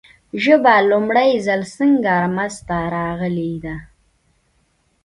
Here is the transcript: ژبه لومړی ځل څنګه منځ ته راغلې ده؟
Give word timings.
ژبه 0.43 0.75
لومړی 0.89 1.31
ځل 1.45 1.61
څنګه 1.77 2.13
منځ 2.35 2.55
ته 2.67 2.77
راغلې 2.95 3.53
ده؟ 3.65 3.75